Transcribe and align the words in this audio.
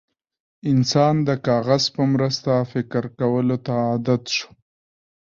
انسان 0.71 1.15
د 1.27 1.29
کاغذ 1.47 1.83
په 1.95 2.03
مرسته 2.13 2.51
فکر 2.71 3.03
کولو 3.19 3.57
ته 3.65 3.73
عادت 3.87 4.23
شو. 4.35 4.49